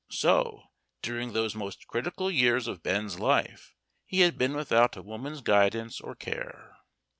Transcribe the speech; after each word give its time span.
So 0.09 0.63
during 1.03 1.33
those 1.33 1.53
most 1.53 1.85
critical 1.85 2.31
years 2.31 2.65
of 2.67 2.81
Ben's 2.81 3.19
life, 3.19 3.75
he 4.03 4.21
had 4.21 4.35
been 4.35 4.55
without 4.55 4.97
a 4.97 5.03
woman's 5.03 5.41
guidance 5.41 6.01
or 6.01 6.15
care. 6.15 6.77